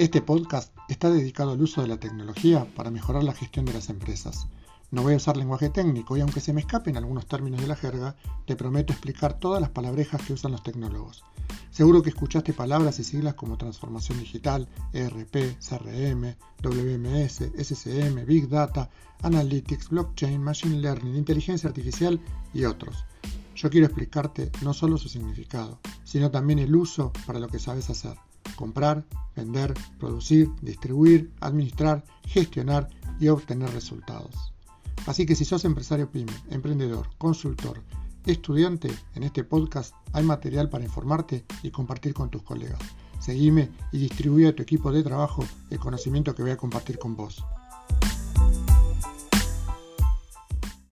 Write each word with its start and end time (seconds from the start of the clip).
Este 0.00 0.22
podcast 0.22 0.74
está 0.88 1.10
dedicado 1.10 1.50
al 1.50 1.60
uso 1.60 1.82
de 1.82 1.86
la 1.86 1.98
tecnología 1.98 2.66
para 2.74 2.90
mejorar 2.90 3.22
la 3.22 3.34
gestión 3.34 3.66
de 3.66 3.74
las 3.74 3.90
empresas. 3.90 4.46
No 4.90 5.02
voy 5.02 5.12
a 5.12 5.18
usar 5.18 5.36
lenguaje 5.36 5.68
técnico 5.68 6.16
y 6.16 6.22
aunque 6.22 6.40
se 6.40 6.54
me 6.54 6.62
escapen 6.62 6.96
algunos 6.96 7.26
términos 7.26 7.60
de 7.60 7.66
la 7.66 7.76
jerga, 7.76 8.16
te 8.46 8.56
prometo 8.56 8.94
explicar 8.94 9.38
todas 9.38 9.60
las 9.60 9.68
palabrejas 9.68 10.22
que 10.22 10.32
usan 10.32 10.52
los 10.52 10.62
tecnólogos. 10.62 11.22
Seguro 11.70 12.00
que 12.00 12.08
escuchaste 12.08 12.54
palabras 12.54 12.98
y 12.98 13.04
siglas 13.04 13.34
como 13.34 13.58
transformación 13.58 14.18
digital, 14.20 14.70
ERP, 14.94 15.58
CRM, 15.58 16.34
WMS, 16.62 17.50
SCM, 17.58 18.24
Big 18.24 18.48
Data, 18.48 18.88
Analytics, 19.20 19.90
Blockchain, 19.90 20.42
Machine 20.42 20.80
Learning, 20.80 21.14
Inteligencia 21.14 21.68
Artificial 21.68 22.18
y 22.54 22.64
otros. 22.64 23.04
Yo 23.54 23.68
quiero 23.68 23.84
explicarte 23.84 24.50
no 24.62 24.72
solo 24.72 24.96
su 24.96 25.10
significado, 25.10 25.78
sino 26.04 26.30
también 26.30 26.58
el 26.58 26.74
uso 26.74 27.12
para 27.26 27.38
lo 27.38 27.48
que 27.48 27.58
sabes 27.58 27.90
hacer 27.90 28.16
comprar, 28.60 29.06
vender, 29.34 29.72
producir, 29.98 30.50
distribuir, 30.60 31.32
administrar, 31.40 32.04
gestionar 32.26 32.90
y 33.18 33.28
obtener 33.28 33.70
resultados. 33.72 34.52
Así 35.06 35.24
que 35.24 35.34
si 35.34 35.46
sos 35.46 35.64
empresario 35.64 36.10
pyme, 36.10 36.32
emprendedor, 36.50 37.08
consultor, 37.16 37.80
estudiante, 38.26 38.90
en 39.14 39.22
este 39.22 39.44
podcast 39.44 39.94
hay 40.12 40.24
material 40.24 40.68
para 40.68 40.84
informarte 40.84 41.46
y 41.62 41.70
compartir 41.70 42.12
con 42.12 42.28
tus 42.28 42.42
colegas. 42.42 42.80
Seguime 43.18 43.70
y 43.92 43.98
distribuye 43.98 44.48
a 44.48 44.54
tu 44.54 44.62
equipo 44.62 44.92
de 44.92 45.02
trabajo 45.02 45.42
el 45.70 45.78
conocimiento 45.78 46.34
que 46.34 46.42
voy 46.42 46.52
a 46.52 46.58
compartir 46.58 46.98
con 46.98 47.16
vos. 47.16 47.42